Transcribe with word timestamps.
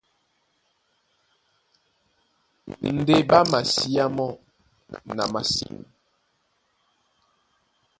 Ndé 2.95 3.15
ɓá 3.29 3.39
masiá 3.51 4.05
mɔ́ 4.15 4.29
na 5.17 5.25
masîn. 5.33 5.77